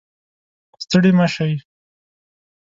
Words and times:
ستړې 0.83 1.11
مه 1.17 1.27
شئ 1.33 1.53